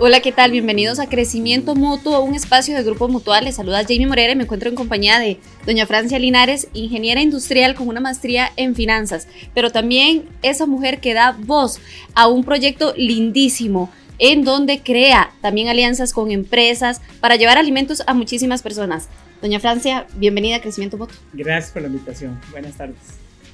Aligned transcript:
Hola, 0.00 0.20
¿qué 0.20 0.30
tal? 0.30 0.52
Bienvenidos 0.52 1.00
a 1.00 1.08
Crecimiento 1.08 1.74
Mutuo, 1.74 2.20
un 2.20 2.36
espacio 2.36 2.76
de 2.76 2.84
Grupo 2.84 3.08
Mutual. 3.08 3.46
Les 3.46 3.56
saluda 3.56 3.82
Jamie 3.82 4.06
Morera 4.06 4.32
y 4.32 4.36
me 4.36 4.44
encuentro 4.44 4.68
en 4.68 4.76
compañía 4.76 5.18
de 5.18 5.40
doña 5.66 5.86
Francia 5.86 6.20
Linares, 6.20 6.68
ingeniera 6.72 7.20
industrial 7.20 7.74
con 7.74 7.88
una 7.88 7.98
maestría 7.98 8.52
en 8.54 8.76
finanzas, 8.76 9.26
pero 9.54 9.72
también 9.72 10.22
esa 10.42 10.66
mujer 10.66 11.00
que 11.00 11.14
da 11.14 11.36
voz 11.36 11.80
a 12.14 12.28
un 12.28 12.44
proyecto 12.44 12.94
lindísimo 12.96 13.90
en 14.20 14.44
donde 14.44 14.82
crea 14.82 15.32
también 15.40 15.66
alianzas 15.66 16.12
con 16.12 16.30
empresas 16.30 17.00
para 17.18 17.34
llevar 17.34 17.58
alimentos 17.58 18.04
a 18.06 18.14
muchísimas 18.14 18.62
personas. 18.62 19.08
Doña 19.42 19.58
Francia, 19.58 20.06
bienvenida 20.14 20.56
a 20.56 20.60
Crecimiento 20.60 20.96
Mutuo. 20.96 21.16
Gracias 21.32 21.72
por 21.72 21.82
la 21.82 21.88
invitación. 21.88 22.40
Buenas 22.52 22.76
tardes. 22.76 22.98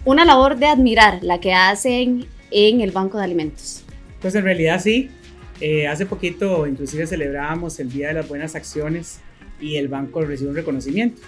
Una 0.04 0.26
labor 0.26 0.58
de 0.58 0.66
admirar 0.66 1.20
la 1.22 1.40
que 1.40 1.54
hacen 1.54 2.26
en 2.50 2.82
el 2.82 2.90
Banco 2.90 3.16
de 3.16 3.24
Alimentos. 3.24 3.82
Pues 4.20 4.34
en 4.34 4.44
realidad 4.44 4.78
sí, 4.82 5.10
eh, 5.60 5.86
hace 5.86 6.06
poquito 6.06 6.66
inclusive 6.66 7.06
celebrábamos 7.06 7.78
el 7.78 7.90
Día 7.90 8.08
de 8.08 8.14
las 8.14 8.28
Buenas 8.28 8.54
Acciones 8.54 9.20
y 9.60 9.76
el 9.76 9.88
banco 9.88 10.22
recibió 10.22 10.50
un 10.50 10.56
reconocimiento. 10.56 11.22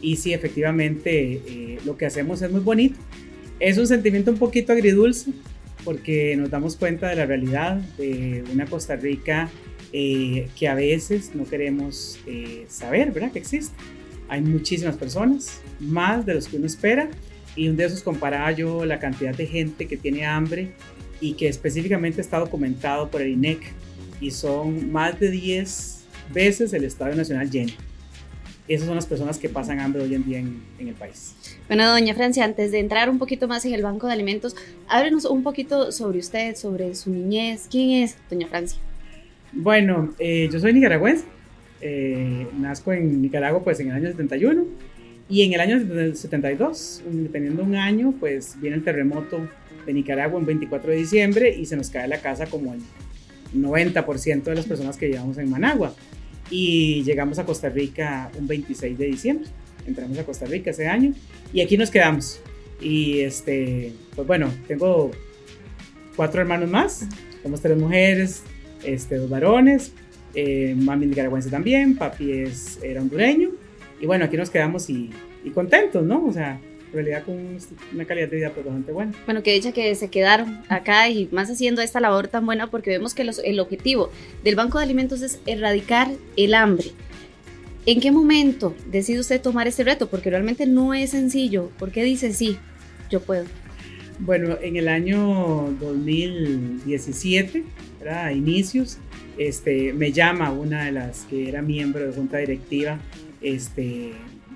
Y 0.00 0.16
sí, 0.16 0.32
efectivamente, 0.32 1.42
eh, 1.46 1.78
lo 1.84 1.96
que 1.96 2.06
hacemos 2.06 2.42
es 2.42 2.50
muy 2.50 2.60
bonito. 2.60 2.98
Es 3.60 3.78
un 3.78 3.86
sentimiento 3.86 4.30
un 4.30 4.38
poquito 4.38 4.72
agridulce 4.72 5.32
porque 5.84 6.36
nos 6.36 6.50
damos 6.50 6.76
cuenta 6.76 7.08
de 7.08 7.16
la 7.16 7.26
realidad 7.26 7.76
de 7.96 8.44
una 8.52 8.66
Costa 8.66 8.96
Rica 8.96 9.48
eh, 9.92 10.48
que 10.56 10.68
a 10.68 10.74
veces 10.74 11.34
no 11.34 11.44
queremos 11.44 12.18
saber, 12.68 13.12
¿verdad? 13.12 13.32
Que 13.32 13.38
existe. 13.38 13.74
Hay 14.28 14.42
muchísimas 14.42 14.96
personas, 14.96 15.60
más 15.80 16.26
de 16.26 16.34
los 16.34 16.48
que 16.48 16.58
uno 16.58 16.66
espera, 16.66 17.08
y 17.56 17.68
un 17.68 17.76
de 17.76 17.86
esos 17.86 18.02
comparaba 18.02 18.52
yo 18.52 18.84
la 18.84 18.98
cantidad 18.98 19.34
de 19.34 19.46
gente 19.46 19.86
que 19.86 19.96
tiene 19.96 20.26
hambre 20.26 20.74
y 21.20 21.32
que 21.34 21.48
específicamente 21.48 22.20
está 22.20 22.38
documentado 22.38 23.10
por 23.10 23.22
el 23.22 23.30
INEC 23.30 23.60
y 24.20 24.30
son 24.30 24.90
más 24.92 25.18
de 25.18 25.30
10 25.30 26.04
veces 26.32 26.72
el 26.72 26.84
Estadio 26.84 27.16
Nacional 27.16 27.50
lleno. 27.50 27.72
Esas 28.66 28.86
son 28.86 28.96
las 28.96 29.06
personas 29.06 29.38
que 29.38 29.48
pasan 29.48 29.80
hambre 29.80 30.02
hoy 30.02 30.14
en 30.14 30.24
día 30.24 30.38
en, 30.38 30.60
el 30.78 30.94
país. 30.94 31.34
Bueno, 31.68 31.90
doña 31.90 32.14
Francia, 32.14 32.44
antes 32.44 32.70
de 32.70 32.80
entrar 32.80 33.08
un 33.08 33.18
poquito 33.18 33.48
más 33.48 33.64
en 33.64 33.72
el 33.72 33.82
Banco 33.82 34.06
de 34.06 34.12
Alimentos, 34.12 34.54
háblenos 34.88 35.24
un 35.24 35.42
poquito 35.42 35.90
sobre 35.90 36.18
usted, 36.18 36.54
sobre 36.54 36.94
su 36.94 37.10
niñez. 37.10 37.66
¿Quién 37.70 38.02
es 38.02 38.16
doña 38.28 38.46
Francia? 38.46 38.78
Bueno, 39.52 40.14
eh, 40.18 40.50
yo 40.52 40.60
soy 40.60 40.74
nicaragüense. 40.74 41.24
Eh, 41.80 42.46
nazco 42.58 42.92
en 42.92 43.22
Nicaragua 43.22 43.62
pues 43.62 43.78
en 43.78 43.88
el 43.88 43.94
año 43.94 44.08
71 44.08 44.66
y 45.28 45.42
en 45.42 45.52
el 45.52 45.60
año 45.60 46.14
72, 46.14 47.02
teniendo 47.30 47.62
un 47.62 47.76
año, 47.76 48.14
pues 48.18 48.56
viene 48.60 48.76
el 48.76 48.84
terremoto 48.84 49.46
de 49.88 49.94
Nicaragua 49.94 50.38
un 50.38 50.44
24 50.44 50.90
de 50.90 50.96
diciembre 50.98 51.56
y 51.58 51.64
se 51.64 51.74
nos 51.74 51.88
cae 51.88 52.06
la 52.06 52.20
casa 52.20 52.46
como 52.46 52.74
el 52.74 52.80
90% 53.54 54.42
de 54.42 54.54
las 54.54 54.66
personas 54.66 54.98
que 54.98 55.08
llevamos 55.08 55.38
en 55.38 55.50
Managua. 55.50 55.94
Y 56.50 57.02
llegamos 57.04 57.38
a 57.38 57.46
Costa 57.46 57.70
Rica 57.70 58.30
un 58.38 58.46
26 58.46 58.98
de 58.98 59.06
diciembre. 59.06 59.48
Entramos 59.86 60.18
a 60.18 60.24
Costa 60.24 60.44
Rica 60.44 60.70
ese 60.70 60.86
año 60.86 61.14
y 61.52 61.62
aquí 61.62 61.78
nos 61.78 61.90
quedamos. 61.90 62.40
Y 62.80 63.20
este, 63.20 63.94
pues 64.14 64.26
bueno, 64.26 64.50
tengo 64.66 65.10
cuatro 66.16 66.42
hermanos 66.42 66.68
más. 66.68 67.06
Somos 67.42 67.62
tres 67.62 67.78
mujeres, 67.78 68.42
este, 68.84 69.16
dos 69.16 69.30
varones. 69.30 69.92
Eh, 70.34 70.74
mami 70.78 71.06
nicaragüense 71.06 71.48
también, 71.48 71.96
papi 71.96 72.30
es, 72.30 72.78
era 72.82 73.00
hondureño. 73.00 73.50
Y 74.00 74.06
bueno, 74.06 74.26
aquí 74.26 74.36
nos 74.36 74.50
quedamos 74.50 74.90
y, 74.90 75.10
y 75.44 75.50
contentos, 75.50 76.04
¿no? 76.04 76.26
O 76.26 76.32
sea, 76.32 76.60
realidad 76.92 77.24
con 77.24 77.58
una 77.94 78.04
calidad 78.04 78.28
de 78.28 78.36
vida 78.36 78.50
pues, 78.52 78.64
bastante 78.64 78.92
buena. 78.92 79.12
Bueno, 79.26 79.42
que 79.42 79.52
dicha 79.52 79.72
que 79.72 79.94
se 79.94 80.08
quedaron 80.08 80.62
acá 80.68 81.08
y 81.08 81.28
más 81.32 81.50
haciendo 81.50 81.82
esta 81.82 82.00
labor 82.00 82.28
tan 82.28 82.46
buena 82.46 82.70
porque 82.70 82.90
vemos 82.90 83.14
que 83.14 83.28
el 83.44 83.60
objetivo 83.60 84.10
del 84.44 84.56
Banco 84.56 84.78
de 84.78 84.84
Alimentos 84.84 85.22
es 85.22 85.40
erradicar 85.46 86.08
el 86.36 86.54
hambre. 86.54 86.92
¿En 87.86 88.00
qué 88.00 88.10
momento 88.10 88.74
decide 88.90 89.20
usted 89.20 89.40
tomar 89.40 89.66
este 89.66 89.82
reto? 89.84 90.10
Porque 90.10 90.28
realmente 90.28 90.66
no 90.66 90.92
es 90.92 91.10
sencillo. 91.10 91.70
¿Por 91.78 91.90
qué 91.90 92.02
dice 92.02 92.32
sí, 92.34 92.58
yo 93.10 93.20
puedo? 93.20 93.46
Bueno, 94.18 94.58
en 94.60 94.76
el 94.76 94.88
año 94.88 95.74
2017, 95.80 97.64
a 98.10 98.32
inicios, 98.32 98.98
este, 99.38 99.92
me 99.92 100.12
llama 100.12 100.50
una 100.50 100.84
de 100.84 100.92
las 100.92 101.20
que 101.26 101.48
era 101.48 101.62
miembro 101.62 102.04
de 102.04 102.12
junta 102.12 102.38
directiva 102.38 102.98
este, 103.40 104.12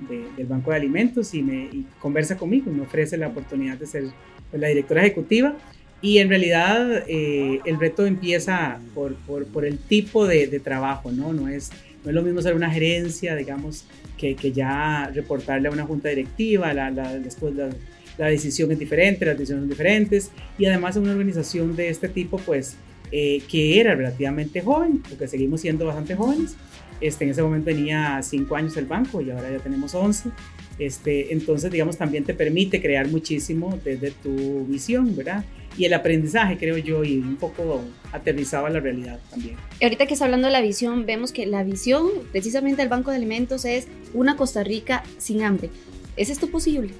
del 0.08 0.46
Banco 0.46 0.70
de 0.70 0.76
Alimentos 0.76 1.34
y, 1.34 1.42
me, 1.42 1.68
conversa 2.00 2.36
conmigo 2.36 2.70
y 2.70 2.74
me 2.74 2.82
ofrece 2.82 3.16
la 3.16 3.28
oportunidad 3.28 3.76
de 3.76 3.86
ser 3.86 4.04
pues, 4.50 4.60
la 4.60 4.68
directora 4.68 5.02
ejecutiva. 5.02 5.56
Y 6.00 6.18
en 6.18 6.28
realidad 6.28 7.04
eh, 7.06 7.60
el 7.64 7.78
reto 7.78 8.06
empieza 8.06 8.80
por, 8.94 9.14
por, 9.14 9.46
por 9.46 9.64
el 9.64 9.78
tipo 9.78 10.26
de, 10.26 10.48
de, 10.48 10.58
trabajo, 10.58 11.12
¿no? 11.12 11.32
No 11.32 11.48
es, 11.48 11.70
no 12.02 12.10
es 12.10 12.14
lo 12.14 12.22
mismo 12.22 12.42
ser 12.42 12.54
una 12.54 12.70
gerencia, 12.70 13.36
digamos, 13.36 13.84
que, 14.18 14.34
que 14.34 14.50
ya 14.50 15.10
reportarle 15.14 15.68
a 15.68 15.70
una 15.70 15.84
junta 15.84 16.08
directiva, 16.08 16.74
la, 16.74 16.90
la, 16.90 17.18
después 17.18 17.54
la, 17.54 17.70
la, 18.18 18.26
decisión 18.26 18.72
es 18.72 18.80
diferente, 18.80 19.24
las 19.24 19.38
decisiones 19.38 19.62
son 19.62 19.70
diferentes, 19.70 20.30
y 20.58 20.66
además 20.66 20.96
en 20.96 21.02
una 21.02 21.12
organización 21.12 21.76
de 21.76 21.88
este 21.88 22.08
tipo, 22.08 22.36
pues, 22.38 22.76
eh, 23.12 23.42
que 23.48 23.78
era 23.78 23.94
relativamente 23.94 24.60
joven, 24.60 25.02
porque 25.08 25.28
seguimos 25.28 25.60
siendo 25.60 25.86
bastante 25.86 26.16
jóvenes, 26.16 26.56
este, 27.02 27.24
en 27.24 27.30
ese 27.30 27.42
momento 27.42 27.66
tenía 27.66 28.20
5 28.22 28.56
años 28.56 28.76
el 28.76 28.86
banco 28.86 29.20
y 29.20 29.30
ahora 29.30 29.50
ya 29.50 29.58
tenemos 29.58 29.94
11. 29.94 30.30
Este, 30.78 31.32
entonces, 31.32 31.70
digamos, 31.70 31.96
también 31.98 32.24
te 32.24 32.34
permite 32.34 32.80
crear 32.80 33.08
muchísimo 33.08 33.78
desde 33.84 34.10
tu 34.10 34.64
visión, 34.66 35.14
¿verdad? 35.14 35.44
Y 35.76 35.84
el 35.84 35.94
aprendizaje, 35.94 36.58
creo 36.58 36.76
yo, 36.78 37.04
y 37.04 37.18
un 37.18 37.36
poco 37.36 37.82
aterrizaba 38.12 38.68
la 38.70 38.80
realidad 38.80 39.20
también. 39.30 39.56
Y 39.80 39.84
ahorita 39.84 40.06
que 40.06 40.14
está 40.14 40.26
hablando 40.26 40.46
de 40.48 40.52
la 40.52 40.60
visión, 40.60 41.06
vemos 41.06 41.32
que 41.32 41.46
la 41.46 41.64
visión 41.64 42.08
precisamente 42.30 42.82
del 42.82 42.88
Banco 42.88 43.10
de 43.10 43.16
Alimentos 43.16 43.64
es 43.64 43.88
una 44.14 44.36
Costa 44.36 44.64
Rica 44.64 45.02
sin 45.18 45.42
hambre. 45.42 45.70
¿Es 46.16 46.30
esto 46.30 46.48
posible? 46.48 46.90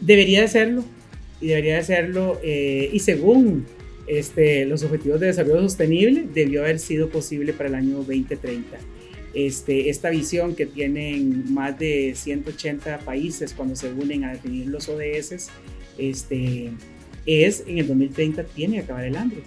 Debería 0.00 0.40
de 0.42 0.48
serlo, 0.48 0.84
y 1.40 1.48
debería 1.48 1.76
de 1.76 1.82
serlo, 1.84 2.40
eh, 2.42 2.90
y 2.92 2.98
según 3.00 3.66
este, 4.06 4.66
los 4.66 4.82
objetivos 4.82 5.20
de 5.20 5.28
desarrollo 5.28 5.62
sostenible 5.62 6.26
debió 6.32 6.62
haber 6.62 6.78
sido 6.78 7.08
posible 7.08 7.52
para 7.52 7.68
el 7.68 7.74
año 7.74 7.96
2030. 7.96 8.78
Este, 9.32 9.88
esta 9.88 10.10
visión 10.10 10.54
que 10.54 10.66
tienen 10.66 11.52
más 11.52 11.78
de 11.78 12.12
180 12.14 13.00
países 13.00 13.52
cuando 13.52 13.74
se 13.74 13.92
unen 13.92 14.24
a 14.24 14.32
definir 14.32 14.68
los 14.68 14.88
ODS, 14.88 15.48
este, 15.98 16.70
es 17.26 17.64
en 17.66 17.78
el 17.78 17.86
2030 17.88 18.44
tiene 18.44 18.76
que 18.76 18.82
acabar 18.82 19.04
el 19.04 19.16
hambre, 19.16 19.40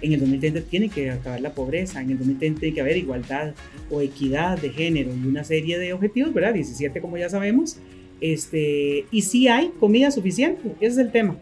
en 0.00 0.12
el 0.12 0.20
2030 0.20 0.62
tiene 0.62 0.88
que 0.88 1.10
acabar 1.10 1.40
la 1.40 1.52
pobreza, 1.52 2.00
en 2.00 2.10
el 2.10 2.18
2030 2.18 2.60
tiene 2.60 2.74
que 2.74 2.80
haber 2.80 2.96
igualdad 2.96 3.54
o 3.90 4.00
equidad 4.00 4.58
de 4.58 4.70
género 4.70 5.10
y 5.14 5.26
una 5.26 5.44
serie 5.44 5.78
de 5.78 5.92
objetivos, 5.92 6.32
¿verdad? 6.32 6.54
17 6.54 7.00
como 7.00 7.18
ya 7.18 7.28
sabemos, 7.28 7.76
este, 8.20 9.04
y 9.10 9.22
si 9.22 9.48
hay 9.48 9.72
comida 9.78 10.10
suficiente, 10.10 10.62
ese 10.80 10.86
es 10.86 10.98
el 10.98 11.10
tema 11.10 11.36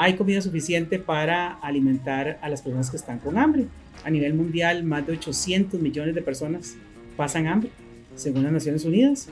hay 0.00 0.14
comida 0.14 0.40
suficiente 0.40 1.00
para 1.00 1.54
alimentar 1.54 2.38
a 2.40 2.48
las 2.48 2.62
personas 2.62 2.88
que 2.88 2.96
están 2.96 3.18
con 3.18 3.36
hambre. 3.36 3.66
A 4.04 4.10
nivel 4.10 4.32
mundial, 4.32 4.84
más 4.84 5.04
de 5.04 5.14
800 5.14 5.80
millones 5.80 6.14
de 6.14 6.22
personas 6.22 6.76
pasan 7.16 7.48
hambre, 7.48 7.70
según 8.14 8.44
las 8.44 8.52
Naciones 8.52 8.84
Unidas. 8.84 9.28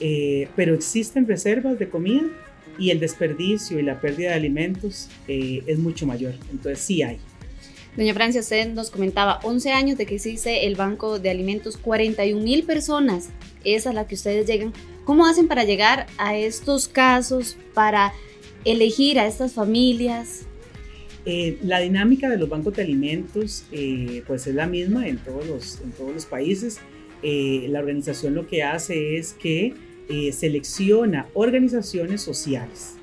Eh, 0.00 0.48
pero 0.54 0.74
existen 0.74 1.26
reservas 1.26 1.78
de 1.78 1.88
comida 1.88 2.24
y 2.78 2.90
el 2.90 3.00
desperdicio 3.00 3.78
y 3.78 3.82
la 3.82 4.02
pérdida 4.02 4.28
de 4.28 4.34
alimentos 4.34 5.08
eh, 5.28 5.62
es 5.66 5.78
mucho 5.78 6.06
mayor. 6.06 6.34
Entonces 6.50 6.80
sí 6.80 7.02
hay. 7.02 7.16
Doña 7.96 8.12
Francia, 8.12 8.42
usted 8.42 8.70
nos 8.70 8.90
comentaba 8.90 9.40
11 9.44 9.72
años 9.72 9.96
de 9.96 10.04
que 10.04 10.16
existe 10.16 10.66
el 10.66 10.76
Banco 10.76 11.20
de 11.20 11.30
Alimentos, 11.30 11.78
41 11.78 12.38
mil 12.38 12.64
personas, 12.64 13.30
es 13.64 13.86
a 13.86 13.94
la 13.94 14.06
que 14.06 14.14
ustedes 14.14 14.46
llegan. 14.46 14.74
¿Cómo 15.06 15.24
hacen 15.24 15.48
para 15.48 15.64
llegar 15.64 16.06
a 16.18 16.36
estos 16.36 16.86
casos, 16.86 17.56
para 17.72 18.12
elegir 18.64 19.18
a 19.18 19.26
estas 19.26 19.52
familias? 19.52 20.46
Eh, 21.24 21.58
la 21.62 21.78
dinámica 21.78 22.28
de 22.28 22.36
los 22.36 22.48
bancos 22.48 22.74
de 22.74 22.82
alimentos 22.82 23.64
eh, 23.70 24.24
pues 24.26 24.46
es 24.48 24.54
la 24.56 24.66
misma 24.66 25.06
en 25.06 25.18
todos 25.18 25.46
los, 25.46 25.80
en 25.80 25.92
todos 25.92 26.12
los 26.12 26.26
países. 26.26 26.80
Eh, 27.22 27.66
la 27.68 27.78
organización 27.78 28.34
lo 28.34 28.46
que 28.48 28.62
hace 28.62 29.16
es 29.16 29.34
que 29.34 29.74
selecciona 30.32 31.26
organizaciones 31.32 32.20
sociales 32.20 32.96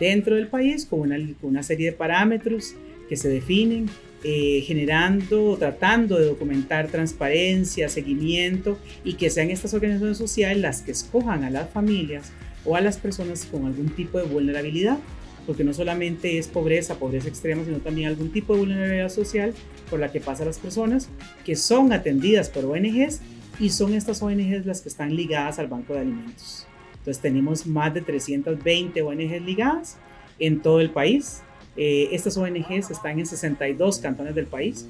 dentro 0.00 0.34
del 0.34 0.48
país 0.48 0.86
con 0.86 1.00
una, 1.00 1.16
una 1.42 1.62
serie 1.62 1.92
de 1.92 1.96
parámetros 1.96 2.74
que 3.08 3.16
se 3.16 3.28
definen, 3.28 3.88
generando, 4.24 5.56
tratando 5.56 6.18
de 6.18 6.24
documentar 6.24 6.88
transparencia, 6.88 7.88
seguimiento 7.88 8.76
y 9.04 9.14
que 9.14 9.30
sean 9.30 9.50
estas 9.50 9.72
organizaciones 9.72 10.18
sociales 10.18 10.60
las 10.60 10.82
que 10.82 10.90
escojan 10.90 11.44
a 11.44 11.50
las 11.50 11.70
familias 11.70 12.32
o 12.68 12.76
a 12.76 12.80
las 12.82 12.98
personas 12.98 13.46
con 13.46 13.64
algún 13.64 13.88
tipo 13.88 14.18
de 14.18 14.24
vulnerabilidad, 14.24 14.98
porque 15.46 15.64
no 15.64 15.72
solamente 15.72 16.38
es 16.38 16.46
pobreza, 16.46 16.98
pobreza 16.98 17.28
extrema, 17.28 17.64
sino 17.64 17.78
también 17.78 18.08
algún 18.08 18.30
tipo 18.30 18.52
de 18.52 18.60
vulnerabilidad 18.60 19.08
social 19.08 19.54
por 19.88 19.98
la 19.98 20.12
que 20.12 20.20
pasan 20.20 20.46
las 20.46 20.58
personas 20.58 21.08
que 21.44 21.56
son 21.56 21.92
atendidas 21.94 22.50
por 22.50 22.66
ONGs 22.66 23.20
y 23.58 23.70
son 23.70 23.94
estas 23.94 24.22
ONGs 24.22 24.66
las 24.66 24.82
que 24.82 24.90
están 24.90 25.16
ligadas 25.16 25.58
al 25.58 25.68
Banco 25.68 25.94
de 25.94 26.00
Alimentos. 26.00 26.66
Entonces 26.98 27.22
tenemos 27.22 27.66
más 27.66 27.94
de 27.94 28.02
320 28.02 29.00
ONGs 29.00 29.42
ligadas 29.42 29.96
en 30.38 30.60
todo 30.60 30.82
el 30.82 30.90
país. 30.90 31.40
Eh, 31.78 32.10
estas 32.12 32.36
ONGs 32.36 32.90
están 32.90 33.18
en 33.18 33.24
62 33.24 34.00
cantones 34.00 34.34
del 34.34 34.46
país 34.46 34.86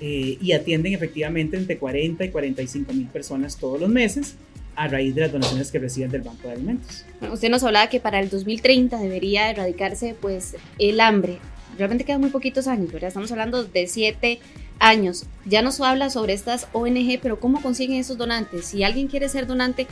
eh, 0.00 0.36
y 0.40 0.52
atienden 0.52 0.94
efectivamente 0.94 1.56
entre 1.56 1.78
40 1.78 2.24
y 2.24 2.30
45 2.30 2.92
mil 2.92 3.06
personas 3.06 3.56
todos 3.56 3.80
los 3.80 3.88
meses 3.88 4.34
a 4.80 4.88
raíz 4.88 5.14
de 5.14 5.20
las 5.20 5.32
donaciones 5.32 5.70
que 5.70 5.78
reciben 5.78 6.10
del 6.10 6.22
Banco 6.22 6.48
de 6.48 6.54
Alimentos. 6.54 7.04
Usted 7.30 7.50
nos 7.50 7.62
hablaba 7.62 7.90
que 7.90 8.00
para 8.00 8.18
el 8.18 8.30
2030 8.30 8.96
debería 8.96 9.50
erradicarse 9.50 10.16
pues 10.18 10.56
el 10.78 11.00
hambre. 11.00 11.36
Realmente 11.76 12.04
quedan 12.04 12.22
muy 12.22 12.30
poquitos 12.30 12.66
años, 12.66 12.90
¿verdad? 12.90 13.08
Estamos 13.08 13.30
hablando 13.30 13.62
de 13.62 13.86
siete 13.86 14.40
años. 14.78 15.26
Ya 15.44 15.60
nos 15.60 15.82
habla 15.82 16.08
sobre 16.08 16.32
estas 16.32 16.66
ONG, 16.72 17.18
pero 17.20 17.38
¿cómo 17.40 17.60
consiguen 17.60 17.98
esos 17.98 18.16
donantes? 18.16 18.64
Si 18.64 18.82
alguien 18.82 19.08
quiere 19.08 19.28
ser 19.28 19.46
donante, 19.46 19.86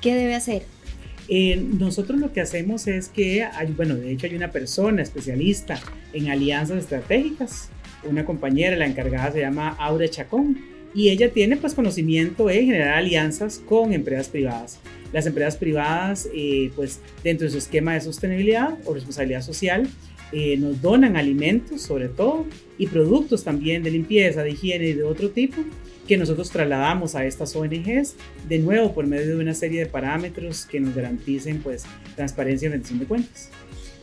¿qué 0.00 0.12
debe 0.16 0.34
hacer? 0.34 0.64
Eh, 1.28 1.64
nosotros 1.78 2.18
lo 2.18 2.32
que 2.32 2.40
hacemos 2.40 2.88
es 2.88 3.08
que, 3.08 3.44
hay, 3.44 3.68
bueno, 3.68 3.94
de 3.94 4.10
hecho 4.10 4.26
hay 4.26 4.34
una 4.34 4.50
persona 4.50 5.02
especialista 5.02 5.78
en 6.12 6.30
alianzas 6.30 6.78
estratégicas, 6.78 7.70
una 8.02 8.24
compañera, 8.24 8.74
la 8.74 8.86
encargada 8.86 9.30
se 9.30 9.38
llama 9.38 9.76
Aura 9.78 10.08
Chacón, 10.08 10.58
y 10.94 11.10
ella 11.10 11.32
tiene 11.32 11.56
pues 11.56 11.74
conocimiento 11.74 12.50
en 12.50 12.66
generar 12.66 12.94
alianzas 12.98 13.58
con 13.58 13.92
empresas 13.92 14.28
privadas. 14.28 14.78
Las 15.12 15.26
empresas 15.26 15.56
privadas 15.56 16.28
eh, 16.34 16.70
pues 16.74 17.00
dentro 17.22 17.46
de 17.46 17.50
su 17.52 17.58
esquema 17.58 17.94
de 17.94 18.00
sostenibilidad 18.00 18.78
o 18.84 18.94
responsabilidad 18.94 19.42
social 19.42 19.88
eh, 20.32 20.56
nos 20.56 20.80
donan 20.80 21.16
alimentos 21.16 21.82
sobre 21.82 22.08
todo 22.08 22.46
y 22.78 22.86
productos 22.86 23.44
también 23.44 23.82
de 23.82 23.90
limpieza, 23.90 24.42
de 24.42 24.50
higiene 24.50 24.88
y 24.88 24.92
de 24.94 25.02
otro 25.02 25.30
tipo 25.30 25.62
que 26.06 26.16
nosotros 26.16 26.50
trasladamos 26.50 27.14
a 27.14 27.24
estas 27.24 27.54
ONGs 27.54 28.16
de 28.48 28.58
nuevo 28.58 28.92
por 28.92 29.06
medio 29.06 29.36
de 29.36 29.42
una 29.42 29.54
serie 29.54 29.80
de 29.80 29.86
parámetros 29.86 30.66
que 30.66 30.80
nos 30.80 30.94
garanticen 30.94 31.62
pues 31.62 31.84
transparencia 32.16 32.66
y 32.66 32.70
rendición 32.70 32.98
de 32.98 33.06
cuentas. 33.06 33.50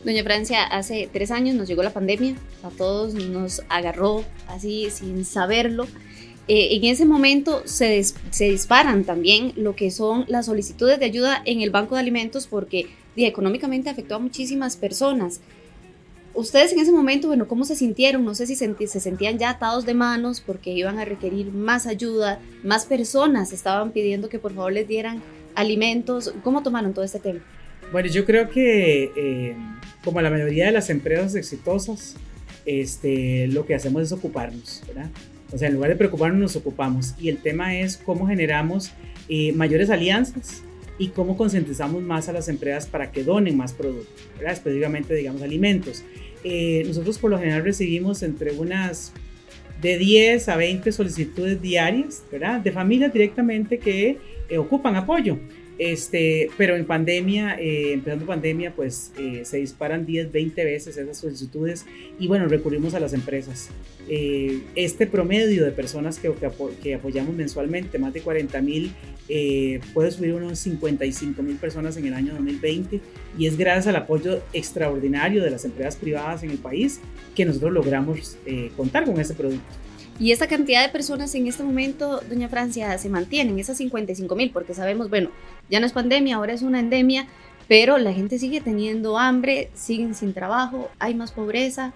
Doña 0.04 0.22
Francia, 0.24 0.64
hace 0.64 1.10
tres 1.12 1.30
años 1.30 1.56
nos 1.56 1.68
llegó 1.68 1.82
la 1.82 1.92
pandemia, 1.92 2.34
a 2.62 2.70
todos 2.70 3.12
nos 3.12 3.62
agarró 3.68 4.24
así 4.48 4.88
sin 4.90 5.26
saberlo 5.26 5.86
eh, 6.52 6.74
en 6.74 6.84
ese 6.84 7.06
momento 7.06 7.62
se, 7.64 8.02
se, 8.02 8.50
disparan 8.50 9.04
también 9.04 9.52
lo 9.54 9.76
que 9.76 9.92
son 9.92 10.24
las 10.26 10.46
solicitudes 10.46 10.98
de 10.98 11.04
ayuda 11.04 11.40
en 11.44 11.60
el 11.60 11.70
Banco 11.70 11.94
de 11.94 12.00
Alimentos 12.00 12.48
porque 12.48 12.88
económicamente 13.14 13.88
afectó 13.88 14.16
a 14.16 14.18
muchísimas 14.18 14.76
personas. 14.76 15.40
Ustedes 16.34 16.72
en 16.72 16.80
ese 16.80 16.90
momento, 16.90 17.28
bueno, 17.28 17.46
¿cómo 17.46 17.64
se 17.64 17.76
sintieron? 17.76 18.24
No 18.24 18.34
sé 18.34 18.48
si 18.48 18.56
se 18.56 19.00
sentían 19.00 19.38
ya 19.38 19.50
atados 19.50 19.86
de 19.86 19.94
manos 19.94 20.40
porque 20.40 20.72
iban 20.72 20.98
a 20.98 21.04
requerir 21.04 21.52
más 21.52 21.86
ayuda, 21.86 22.40
más 22.64 22.84
personas 22.84 23.52
estaban 23.52 23.92
pidiendo 23.92 24.28
que 24.28 24.40
por 24.40 24.52
favor 24.52 24.72
les 24.72 24.88
dieran 24.88 25.22
alimentos. 25.54 26.34
¿Cómo 26.42 26.64
tomaron 26.64 26.94
todo 26.94 27.04
este 27.04 27.20
tema? 27.20 27.38
Bueno, 27.92 28.08
yo 28.08 28.24
creo 28.24 28.50
que 28.50 29.12
eh, 29.16 29.56
como 30.02 30.20
la 30.20 30.30
mayoría 30.30 30.66
de 30.66 30.72
las 30.72 30.90
empresas 30.90 31.36
exitosas, 31.36 32.16
este, 32.66 33.46
lo 33.46 33.66
que 33.66 33.76
hacemos 33.76 34.02
es 34.02 34.10
ocuparnos, 34.10 34.82
¿verdad? 34.88 35.10
O 35.52 35.58
sea, 35.58 35.68
en 35.68 35.74
lugar 35.74 35.90
de 35.90 35.96
preocuparnos, 35.96 36.38
nos 36.38 36.56
ocupamos. 36.56 37.14
Y 37.20 37.28
el 37.28 37.38
tema 37.38 37.76
es 37.76 37.96
cómo 37.96 38.26
generamos 38.26 38.92
eh, 39.28 39.52
mayores 39.52 39.90
alianzas 39.90 40.62
y 40.98 41.08
cómo 41.08 41.36
concientizamos 41.36 42.02
más 42.02 42.28
a 42.28 42.32
las 42.32 42.48
empresas 42.48 42.86
para 42.86 43.10
que 43.10 43.24
donen 43.24 43.56
más 43.56 43.72
productos, 43.72 44.28
¿verdad? 44.36 44.52
específicamente, 44.52 45.14
digamos, 45.14 45.42
alimentos. 45.42 46.04
Eh, 46.44 46.82
nosotros 46.86 47.18
por 47.18 47.30
lo 47.30 47.38
general 47.38 47.64
recibimos 47.64 48.22
entre 48.22 48.52
unas 48.52 49.12
de 49.80 49.96
10 49.96 50.48
a 50.48 50.56
20 50.56 50.92
solicitudes 50.92 51.60
diarias, 51.60 52.22
¿verdad? 52.30 52.60
De 52.60 52.70
familias 52.70 53.12
directamente 53.12 53.78
que 53.78 54.18
eh, 54.48 54.58
ocupan 54.58 54.96
apoyo. 54.96 55.38
Este, 55.80 56.50
pero 56.58 56.76
en 56.76 56.84
pandemia, 56.84 57.56
eh, 57.58 57.94
empezando 57.94 58.26
pandemia, 58.26 58.74
pues 58.76 59.12
eh, 59.18 59.46
se 59.46 59.56
disparan 59.56 60.04
10, 60.04 60.30
20 60.30 60.62
veces 60.62 60.94
esas 60.98 61.16
solicitudes 61.16 61.86
y 62.18 62.28
bueno, 62.28 62.48
recurrimos 62.48 62.92
a 62.92 63.00
las 63.00 63.14
empresas. 63.14 63.70
Eh, 64.06 64.60
este 64.74 65.06
promedio 65.06 65.64
de 65.64 65.72
personas 65.72 66.18
que, 66.18 66.30
que, 66.82 66.94
apoyamos 66.94 67.34
mensualmente, 67.34 67.98
más 67.98 68.12
de 68.12 68.20
40 68.20 68.60
mil, 68.60 68.92
puede 69.94 70.10
subir 70.10 70.34
unos 70.34 70.58
55 70.58 71.42
mil 71.42 71.56
personas 71.56 71.96
en 71.96 72.04
el 72.04 72.12
año 72.12 72.34
2020 72.34 73.00
y 73.38 73.46
es 73.46 73.56
gracias 73.56 73.86
al 73.86 73.96
apoyo 73.96 74.42
extraordinario 74.52 75.42
de 75.42 75.50
las 75.50 75.64
empresas 75.64 75.96
privadas 75.96 76.42
en 76.42 76.50
el 76.50 76.58
país 76.58 77.00
que 77.34 77.46
nosotros 77.46 77.72
logramos 77.72 78.36
contar 78.76 79.06
con 79.06 79.18
ese 79.18 79.32
producto. 79.32 79.89
Y 80.20 80.32
esta 80.32 80.46
cantidad 80.46 80.82
de 80.82 80.92
personas 80.92 81.34
en 81.34 81.46
este 81.46 81.62
momento, 81.62 82.20
doña 82.28 82.50
Francia, 82.50 82.96
se 82.98 83.08
mantienen, 83.08 83.58
esas 83.58 83.78
55 83.78 84.36
mil, 84.36 84.50
porque 84.50 84.74
sabemos, 84.74 85.08
bueno, 85.08 85.30
ya 85.70 85.80
no 85.80 85.86
es 85.86 85.92
pandemia, 85.92 86.36
ahora 86.36 86.52
es 86.52 86.60
una 86.60 86.78
endemia, 86.78 87.26
pero 87.68 87.96
la 87.96 88.12
gente 88.12 88.38
sigue 88.38 88.60
teniendo 88.60 89.16
hambre, 89.18 89.70
siguen 89.74 90.14
sin 90.14 90.34
trabajo, 90.34 90.90
hay 90.98 91.14
más 91.14 91.32
pobreza. 91.32 91.94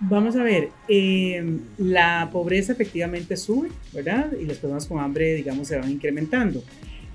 Vamos 0.00 0.36
a 0.36 0.42
ver, 0.42 0.70
eh, 0.88 1.58
la 1.76 2.30
pobreza 2.32 2.72
efectivamente 2.72 3.36
sube, 3.36 3.68
¿verdad? 3.92 4.32
Y 4.40 4.46
las 4.46 4.56
personas 4.56 4.86
con 4.86 4.98
hambre, 4.98 5.34
digamos, 5.34 5.68
se 5.68 5.76
van 5.76 5.90
incrementando. 5.90 6.62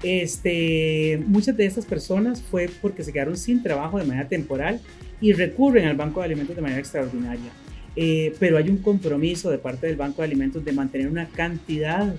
Este, 0.03 1.23
muchas 1.25 1.57
de 1.57 1.65
estas 1.65 1.85
personas 1.85 2.39
fue 2.39 2.69
porque 2.81 3.03
se 3.03 3.11
quedaron 3.11 3.35
sin 3.35 3.63
trabajo 3.63 3.97
de 3.97 4.05
manera 4.05 4.27
temporal 4.27 4.79
y 5.19 5.33
recurren 5.33 5.87
al 5.87 5.95
Banco 5.95 6.19
de 6.19 6.27
Alimentos 6.27 6.55
de 6.55 6.61
manera 6.61 6.79
extraordinaria. 6.79 7.51
Eh, 7.95 8.35
pero 8.39 8.57
hay 8.57 8.69
un 8.69 8.77
compromiso 8.77 9.49
de 9.49 9.57
parte 9.57 9.87
del 9.87 9.97
Banco 9.97 10.21
de 10.21 10.27
Alimentos 10.27 10.63
de 10.63 10.71
mantener 10.71 11.07
una 11.07 11.27
cantidad, 11.27 12.13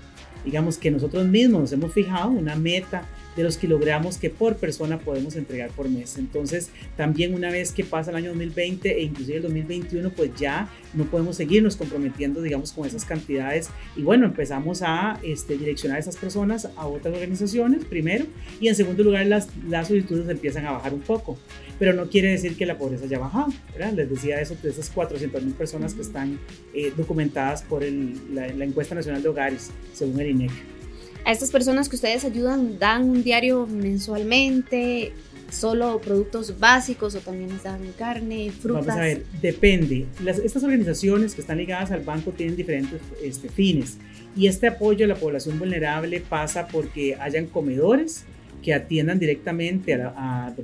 digamos 0.45 0.77
que 0.77 0.91
nosotros 0.91 1.27
mismos 1.27 1.63
nos 1.63 1.73
hemos 1.73 1.93
fijado, 1.93 2.31
una 2.31 2.57
meta 2.57 3.07
de 3.37 3.43
los 3.43 3.57
kilogramos 3.57 4.19
que 4.19 4.31
por 4.31 4.57
persona 4.57 4.99
podemos 4.99 5.37
entregar 5.37 5.71
por 5.71 5.89
mes. 5.89 6.19
Entonces, 6.19 6.71
también 6.97 7.35
una 7.35 7.51
vez 7.51 7.73
que 7.73 7.85
pasa 7.85 8.11
el 8.11 8.17
año 8.17 8.29
2020 8.31 8.99
e 8.99 9.03
inclusive 9.03 9.37
el 9.37 9.43
2021, 9.43 10.11
pues 10.11 10.31
ya 10.37 10.69
no 10.95 11.05
podemos 11.05 11.37
seguirnos 11.37 11.77
comprometiendo, 11.77 12.43
digamos, 12.43 12.73
con 12.73 12.87
esas 12.87 13.05
cantidades. 13.05 13.71
Y 13.97 14.03
bueno, 14.03 14.27
empezamos 14.27 14.83
a 14.83 15.19
este, 15.23 15.57
direccionar 15.57 15.97
a 15.97 16.01
esas 16.01 16.17
personas 16.17 16.69
a 16.77 16.87
otras 16.87 17.15
organizaciones, 17.15 17.85
primero, 17.85 18.27
y 18.61 18.69
en 18.69 18.75
segundo 18.75 19.03
lugar, 19.03 19.27
las, 19.27 19.49
las 19.69 19.89
solicitudes 19.89 20.29
empiezan 20.29 20.67
a 20.67 20.73
bajar 20.73 20.93
un 20.93 21.01
poco. 21.01 21.39
Pero 21.79 21.95
no 21.95 22.09
quiere 22.09 22.31
decir 22.31 22.57
que 22.57 22.67
la 22.67 22.79
pobreza 22.79 23.05
haya 23.05 23.19
bajado, 23.19 23.53
¿verdad? 23.73 23.93
Les 23.95 24.11
decía 24.11 24.41
eso 24.41 24.57
de 24.63 24.71
esas 24.71 24.91
400 24.91 25.43
mil 25.43 25.55
personas 25.55 25.95
que 25.95 26.03
están 26.03 26.39
eh, 26.75 26.93
documentadas 26.97 27.63
por 27.63 27.83
la, 27.83 28.49
la 28.49 28.65
encuesta 28.65 28.95
nacional 28.95 29.23
de 29.23 29.29
hogares, 29.29 29.71
según 29.93 30.21
el 30.21 30.31
INEC 30.31 30.82
a 31.25 31.33
estas 31.33 31.51
personas 31.51 31.89
que 31.89 31.97
ustedes 31.97 32.25
ayudan 32.25 32.79
dan 32.79 33.09
un 33.09 33.23
diario 33.23 33.67
mensualmente, 33.67 35.13
solo 35.51 36.01
productos 36.01 36.59
básicos 36.59 37.15
o 37.15 37.19
también 37.21 37.51
les 37.51 37.63
dan 37.63 37.81
carne, 37.99 38.51
frutas? 38.51 38.87
Vamos 38.87 39.01
a 39.01 39.05
ver, 39.05 39.25
depende. 39.41 40.07
estas 40.45 40.65
organizaciones 40.65 41.35
que 41.35 41.43
están 41.43 41.59
ligadas 41.59 41.91
al 41.91 42.01
banco 42.01 42.33
tienen 42.33 42.57
diferentes 42.57 43.01
este, 43.23 43.49
fines 43.49 43.99
y 44.35 44.47
este 44.47 44.67
apoyo 44.67 45.05
a 45.05 45.09
la 45.09 45.15
población 45.15 45.59
vulnerable 45.59 46.21
pasa 46.21 46.67
porque 46.69 47.17
hayan 47.21 47.47
comedores 47.47 48.25
que 48.63 48.73
atiendan 48.73 49.19
directamente 49.19 49.93
a, 49.95 50.55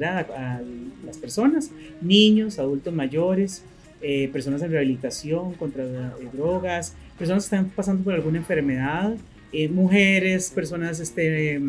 las 1.04 1.18
personas, 1.18 1.70
niños, 2.00 2.58
adultos 2.58 2.94
mayores, 2.94 3.62
eh, 4.00 4.28
personas 4.32 4.62
en 4.62 4.70
rehabilitación 4.70 5.54
contra 5.54 5.84
eh, 5.84 6.28
drogas, 6.32 6.94
personas 7.18 7.44
que 7.44 7.56
están 7.56 7.70
pasando 7.70 8.04
por 8.04 8.14
alguna 8.14 8.38
enfermedad, 8.38 9.16
eh, 9.52 9.68
mujeres, 9.68 10.50
personas, 10.54 11.00
este, 11.00 11.60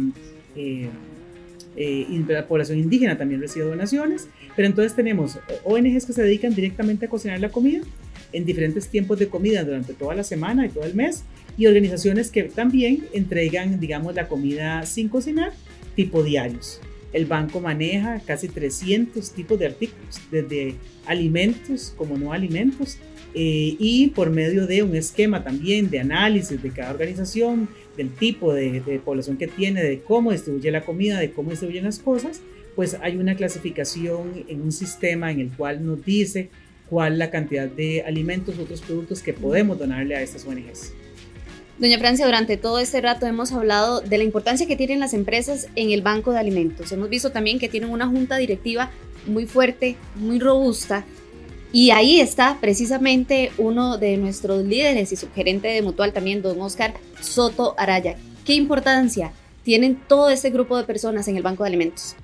eh, 0.55 0.89
eh, 1.75 2.23
la 2.27 2.47
población 2.47 2.79
indígena 2.79 3.17
también 3.17 3.39
recibe 3.39 3.65
donaciones, 3.65 4.27
pero 4.55 4.67
entonces 4.67 4.95
tenemos 4.95 5.39
ONGs 5.63 6.05
que 6.05 6.13
se 6.13 6.23
dedican 6.23 6.53
directamente 6.53 7.05
a 7.05 7.09
cocinar 7.09 7.39
la 7.39 7.49
comida 7.49 7.81
en 8.33 8.45
diferentes 8.45 8.87
tiempos 8.87 9.17
de 9.17 9.27
comida 9.27 9.63
durante 9.63 9.93
toda 9.93 10.13
la 10.13 10.23
semana 10.23 10.65
y 10.65 10.69
todo 10.69 10.83
el 10.83 10.93
mes, 10.93 11.23
y 11.57 11.67
organizaciones 11.67 12.31
que 12.31 12.43
también 12.43 13.05
entregan, 13.13 13.79
digamos, 13.79 14.15
la 14.15 14.27
comida 14.27 14.85
sin 14.85 15.09
cocinar, 15.09 15.51
tipo 15.95 16.23
diarios. 16.23 16.79
El 17.11 17.25
banco 17.25 17.59
maneja 17.59 18.21
casi 18.25 18.47
300 18.47 19.31
tipos 19.31 19.57
de 19.57 19.65
artículos, 19.65 20.21
desde 20.31 20.75
alimentos 21.05 21.93
como 21.97 22.17
no 22.17 22.33
alimentos, 22.33 22.97
eh, 23.33 23.75
y 23.77 24.07
por 24.07 24.29
medio 24.29 24.65
de 24.65 24.83
un 24.83 24.95
esquema 24.95 25.43
también 25.43 25.89
de 25.89 25.99
análisis 25.99 26.61
de 26.61 26.71
cada 26.71 26.91
organización, 26.91 27.69
del 27.95 28.09
tipo 28.09 28.53
de, 28.53 29.01
población 29.03 29.37
que 29.37 29.47
tiene, 29.47 29.83
de 29.83 29.99
cómo 29.99 30.31
distribuye 30.31 30.71
la 30.71 30.85
comida, 30.85 31.19
de 31.19 31.31
cómo 31.31 31.51
distribuyen 31.51 31.83
las 31.83 31.99
cosas, 31.99 32.41
pues 32.75 32.97
hay 33.01 33.17
una 33.17 33.35
clasificación 33.35 34.45
en 34.47 34.61
un 34.61 34.71
sistema 34.71 35.31
en 35.31 35.41
el 35.41 35.51
cual 35.51 35.85
nos 35.85 36.03
dice 36.05 36.49
cuál 36.89 37.19
la 37.19 37.29
cantidad 37.29 37.67
de 37.67 38.03
alimentos 38.03 38.57
u 38.57 38.61
otros 38.61 38.81
productos 38.81 39.21
que 39.21 39.33
podemos 39.33 39.77
donarle 39.77 40.15
a 40.15 40.21
estas 40.21 40.45
ONGs. 40.45 40.93
Doña 41.77 41.97
Francia, 41.97 42.25
durante 42.25 42.57
todo 42.57 42.79
este 42.79 42.99
rato 42.99 43.25
hemos 43.25 43.51
hablado 43.53 44.01
de 44.01 44.17
la 44.17 44.23
importancia 44.23 44.67
que 44.67 44.75
tienen 44.75 44.99
las 44.99 45.13
empresas 45.13 45.67
en 45.75 45.91
el 45.91 46.01
banco 46.01 46.31
de 46.31 46.39
alimentos. 46.39 46.91
Hemos 46.91 47.09
visto 47.09 47.31
también 47.31 47.59
que 47.59 47.69
tienen 47.69 47.89
una 47.89 48.07
junta 48.07 48.37
directiva 48.37 48.91
muy 49.27 49.45
fuerte, 49.45 49.95
muy 50.15 50.39
robusta, 50.39 51.05
y 51.71 51.91
ahí 51.91 52.19
está 52.19 52.57
precisamente 52.59 53.51
uno 53.57 53.97
de 53.97 54.17
nuestros 54.17 54.65
líderes 54.65 55.11
y 55.11 55.15
subgerente 55.15 55.67
de 55.67 55.81
Mutual 55.81 56.13
también, 56.13 56.41
don 56.41 56.59
Oscar 56.61 56.95
Soto 57.21 57.75
Araya. 57.77 58.15
¿Qué 58.45 58.53
importancia 58.53 59.31
tienen 59.63 59.95
todo 60.07 60.29
este 60.29 60.49
grupo 60.49 60.77
de 60.77 60.83
personas 60.83 61.27
en 61.27 61.37
el 61.37 61.43
Banco 61.43 61.63
de 61.63 61.67
Alimentos? 61.67 62.15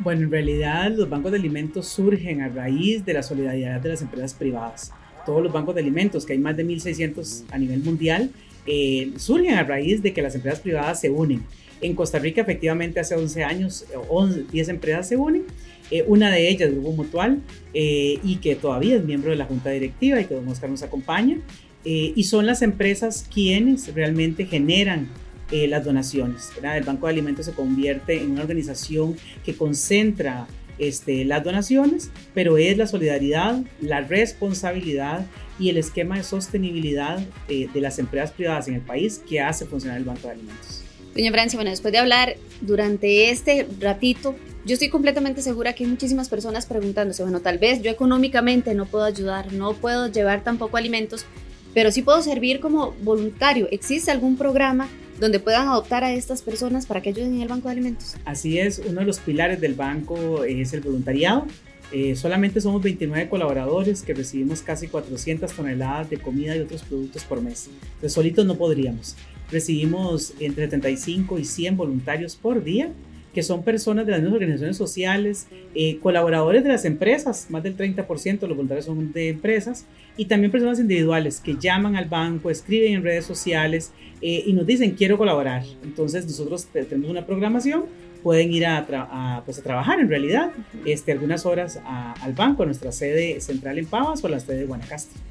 Bueno, 0.00 0.22
en 0.22 0.30
realidad 0.30 0.90
los 0.90 1.08
bancos 1.08 1.32
de 1.32 1.38
alimentos 1.38 1.86
surgen 1.88 2.42
a 2.42 2.48
raíz 2.48 3.04
de 3.04 3.14
la 3.14 3.22
solidaridad 3.22 3.80
de 3.80 3.88
las 3.90 4.02
empresas 4.02 4.34
privadas. 4.34 4.92
Todos 5.24 5.42
los 5.42 5.52
bancos 5.52 5.74
de 5.74 5.82
alimentos, 5.82 6.24
que 6.24 6.32
hay 6.34 6.38
más 6.38 6.56
de 6.56 6.66
1.600 6.66 7.44
a 7.50 7.58
nivel 7.58 7.80
mundial, 7.80 8.30
eh, 8.66 9.12
surgen 9.16 9.54
a 9.54 9.64
raíz 9.64 10.02
de 10.02 10.12
que 10.12 10.22
las 10.22 10.34
empresas 10.34 10.60
privadas 10.60 11.00
se 11.00 11.10
unen. 11.10 11.42
En 11.80 11.94
Costa 11.94 12.18
Rica 12.18 12.42
efectivamente 12.42 13.00
hace 13.00 13.14
11 13.14 13.44
años, 13.44 13.86
11, 14.08 14.44
10 14.52 14.68
empresas 14.68 15.08
se 15.08 15.16
unen, 15.16 15.44
eh, 15.90 16.04
una 16.06 16.30
de 16.30 16.48
ellas, 16.48 16.70
Grupo 16.70 16.92
Mutual, 16.92 17.40
eh, 17.72 18.18
y 18.22 18.36
que 18.36 18.54
todavía 18.54 18.96
es 18.96 19.04
miembro 19.04 19.30
de 19.30 19.36
la 19.36 19.46
Junta 19.46 19.70
Directiva 19.70 20.20
y 20.20 20.26
que 20.26 20.34
don 20.34 20.46
Oscar 20.48 20.70
nos 20.70 20.82
acompaña, 20.82 21.38
y 21.82 22.24
son 22.24 22.44
las 22.44 22.60
empresas 22.60 23.26
quienes 23.32 23.94
realmente 23.94 24.44
generan 24.44 25.08
las 25.50 25.82
donaciones. 25.82 26.50
El 26.62 26.84
Banco 26.84 27.06
de 27.06 27.14
Alimentos 27.14 27.46
se 27.46 27.52
convierte 27.52 28.20
en 28.20 28.32
una 28.32 28.42
organización 28.42 29.16
que 29.46 29.54
concentra 29.54 30.46
este, 30.80 31.24
las 31.24 31.44
donaciones, 31.44 32.10
pero 32.34 32.58
es 32.58 32.76
la 32.76 32.86
solidaridad, 32.86 33.62
la 33.80 34.00
responsabilidad 34.00 35.26
y 35.58 35.68
el 35.68 35.76
esquema 35.76 36.16
de 36.16 36.24
sostenibilidad 36.24 37.20
eh, 37.48 37.68
de 37.72 37.80
las 37.80 37.98
empresas 37.98 38.32
privadas 38.32 38.66
en 38.66 38.74
el 38.74 38.80
país 38.80 39.22
que 39.28 39.40
hace 39.40 39.66
funcionar 39.66 39.98
el 39.98 40.04
Banco 40.04 40.26
de 40.26 40.34
Alimentos. 40.34 40.82
Doña 41.14 41.30
Francia, 41.32 41.56
bueno, 41.56 41.70
después 41.70 41.92
de 41.92 41.98
hablar 41.98 42.36
durante 42.60 43.30
este 43.30 43.66
ratito, 43.80 44.36
yo 44.64 44.74
estoy 44.74 44.88
completamente 44.88 45.42
segura 45.42 45.74
que 45.74 45.84
hay 45.84 45.90
muchísimas 45.90 46.28
personas 46.28 46.66
preguntándose, 46.66 47.22
bueno, 47.22 47.40
tal 47.40 47.58
vez 47.58 47.82
yo 47.82 47.90
económicamente 47.90 48.74
no 48.74 48.86
puedo 48.86 49.04
ayudar, 49.04 49.52
no 49.52 49.74
puedo 49.74 50.10
llevar 50.10 50.44
tampoco 50.44 50.76
alimentos, 50.76 51.26
pero 51.74 51.90
sí 51.90 52.02
puedo 52.02 52.22
servir 52.22 52.60
como 52.60 52.92
voluntario. 53.02 53.68
¿Existe 53.70 54.10
algún 54.10 54.36
programa 54.36 54.88
donde 55.20 55.38
puedan 55.38 55.68
adoptar 55.68 56.02
a 56.02 56.12
estas 56.12 56.42
personas 56.42 56.86
para 56.86 57.02
que 57.02 57.10
ayuden 57.10 57.34
en 57.34 57.42
el 57.42 57.48
Banco 57.48 57.68
de 57.68 57.72
Alimentos. 57.72 58.16
Así 58.24 58.58
es, 58.58 58.80
uno 58.84 59.00
de 59.00 59.06
los 59.06 59.18
pilares 59.18 59.60
del 59.60 59.74
banco 59.74 60.44
es 60.44 60.72
el 60.72 60.80
voluntariado. 60.80 61.46
Eh, 61.92 62.14
solamente 62.14 62.60
somos 62.60 62.82
29 62.82 63.28
colaboradores 63.28 64.02
que 64.02 64.14
recibimos 64.14 64.62
casi 64.62 64.88
400 64.88 65.52
toneladas 65.52 66.08
de 66.08 66.18
comida 66.18 66.56
y 66.56 66.60
otros 66.60 66.82
productos 66.82 67.24
por 67.24 67.42
mes. 67.42 67.68
Entonces, 67.82 68.12
solitos 68.12 68.46
no 68.46 68.56
podríamos. 68.56 69.16
Recibimos 69.50 70.32
entre 70.38 70.64
75 70.64 71.38
y 71.38 71.44
100 71.44 71.76
voluntarios 71.76 72.36
por 72.36 72.62
día 72.62 72.90
que 73.34 73.42
son 73.42 73.62
personas 73.62 74.06
de 74.06 74.12
las 74.12 74.20
mismas 74.20 74.36
organizaciones 74.36 74.76
sociales, 74.76 75.46
eh, 75.74 75.98
colaboradores 75.98 76.62
de 76.62 76.70
las 76.70 76.84
empresas, 76.84 77.46
más 77.48 77.62
del 77.62 77.76
30% 77.76 78.40
de 78.40 78.48
los 78.48 78.56
voluntarios 78.56 78.86
son 78.86 79.12
de 79.12 79.28
empresas, 79.28 79.86
y 80.16 80.24
también 80.24 80.50
personas 80.50 80.78
individuales 80.80 81.40
que 81.40 81.56
llaman 81.58 81.96
al 81.96 82.06
banco, 82.06 82.50
escriben 82.50 82.94
en 82.94 83.02
redes 83.02 83.24
sociales 83.24 83.92
eh, 84.20 84.42
y 84.46 84.52
nos 84.52 84.66
dicen 84.66 84.92
quiero 84.92 85.16
colaborar. 85.16 85.64
Entonces 85.82 86.26
nosotros 86.26 86.66
tenemos 86.72 87.10
una 87.10 87.24
programación, 87.24 87.84
pueden 88.22 88.52
ir 88.52 88.66
a, 88.66 89.42
pues 89.44 89.58
a 89.58 89.62
trabajar 89.62 90.00
en 90.00 90.08
realidad 90.08 90.50
este, 90.84 91.12
algunas 91.12 91.46
horas 91.46 91.80
al 91.86 92.34
banco, 92.34 92.64
a 92.64 92.66
nuestra 92.66 92.92
sede 92.92 93.40
central 93.40 93.78
en 93.78 93.86
Pavas 93.86 94.22
o 94.22 94.26
a 94.26 94.30
la 94.30 94.40
sede 94.40 94.58
de 94.58 94.66
Guanacaste. 94.66 95.29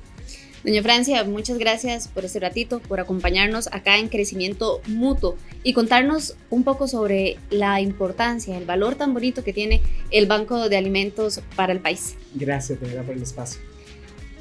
Doña 0.64 0.84
Francia, 0.84 1.24
muchas 1.24 1.58
gracias 1.58 2.10
por 2.10 2.26
este 2.26 2.40
ratito, 2.40 2.80
por 2.82 3.00
acompañarnos 3.00 3.68
acá 3.68 3.98
en 3.98 4.10
Crecimiento 4.10 4.82
Mutuo 4.88 5.38
y 5.64 5.74
contarnos 5.74 6.36
un 6.50 6.64
poco 6.64 6.88
sobre 6.88 7.38
la 7.50 7.80
importancia, 7.80 8.58
el 8.58 8.66
valor 8.66 8.96
tan 8.96 9.14
bonito 9.14 9.44
que 9.44 9.54
tiene 9.54 9.82
el 10.12 10.26
Banco 10.26 10.68
de 10.68 10.76
Alimentos 10.76 11.42
para 11.56 11.72
el 11.72 11.80
país. 11.80 12.16
Gracias, 12.34 12.80
de 12.82 12.88
verdad, 12.88 13.06
por 13.06 13.16
el 13.16 13.24
espacio. 13.24 13.62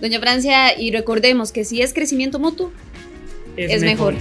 Doña 0.01 0.19
Francia, 0.19 0.79
y 0.81 0.91
recordemos 0.91 1.53
que 1.53 1.65
si 1.65 1.83
es 1.83 1.93
crecimiento 1.93 2.39
mutuo, 2.39 2.73
es, 3.57 3.83
mejor. 3.83 4.15